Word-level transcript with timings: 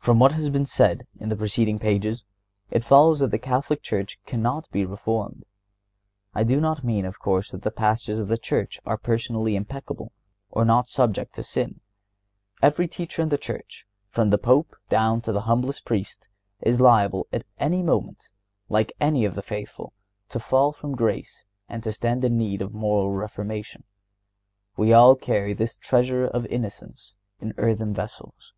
From 0.00 0.18
what 0.18 0.32
has 0.32 0.50
been 0.50 0.66
said 0.66 1.06
in 1.20 1.28
the 1.28 1.36
preceding 1.36 1.78
pages, 1.78 2.24
it 2.68 2.82
follows 2.82 3.20
that 3.20 3.30
the 3.30 3.38
Catholic 3.38 3.80
Church 3.80 4.18
cannot 4.26 4.68
be 4.72 4.84
reformed. 4.84 5.44
I 6.34 6.42
do 6.42 6.60
not 6.60 6.82
mean, 6.82 7.04
of 7.04 7.20
course, 7.20 7.52
that 7.52 7.62
the 7.62 7.70
Pastors 7.70 8.18
of 8.18 8.26
the 8.26 8.38
Church 8.38 8.80
are 8.84 8.96
personally 8.98 9.54
impeccable 9.54 10.10
or 10.50 10.64
not 10.64 10.88
subject 10.88 11.32
to 11.36 11.44
sin. 11.44 11.78
Every 12.60 12.88
teacher 12.88 13.22
in 13.22 13.28
the 13.28 13.38
Church, 13.38 13.86
from 14.08 14.30
the 14.30 14.36
Pope 14.38 14.74
down 14.88 15.20
to 15.20 15.30
the 15.30 15.42
humblest 15.42 15.84
Priest, 15.84 16.26
is 16.60 16.80
liable 16.80 17.28
at 17.32 17.44
any 17.56 17.84
moment, 17.84 18.30
like 18.68 18.92
any 18.98 19.24
of 19.24 19.36
the 19.36 19.42
faithful, 19.42 19.92
to 20.30 20.40
fall 20.40 20.72
from 20.72 20.96
grace 20.96 21.44
and 21.68 21.84
to 21.84 21.92
stand 21.92 22.24
in 22.24 22.36
need 22.36 22.62
of 22.62 22.74
moral 22.74 23.12
reformation. 23.12 23.84
We 24.76 24.92
all 24.92 25.14
carry 25.14 25.52
"this 25.52 25.76
treasure 25.76 26.24
(of 26.24 26.46
innocence) 26.46 27.14
in 27.38 27.54
earthen 27.58 27.94
vessels." 27.94 28.52